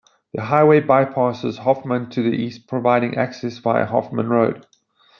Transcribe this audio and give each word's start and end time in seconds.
The 0.33 0.41
highway 0.45 0.81
bypasses 0.81 1.59
Hoffman 1.59 2.09
to 2.09 2.23
the 2.23 2.31
east, 2.35 2.65
providing 2.67 3.17
access 3.19 3.59
via 3.59 3.85
Hoffman 3.85 4.29
Road. 4.29 4.65